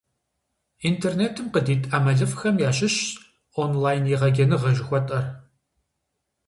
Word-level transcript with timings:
Интернетым 0.89 1.47
къыдит 1.53 1.81
ӀэмалыфӀхэм 1.89 2.55
ящыщщ, 2.69 2.99
«онлайн-егъэджэныгъэ» 3.61 4.71
жыхуэтӀэр. 4.75 5.25